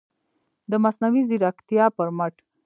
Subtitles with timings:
[0.71, 2.35] د مصنوعي ځیرکتیا پر مټ